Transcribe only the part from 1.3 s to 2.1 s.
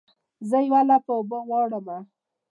غواړمه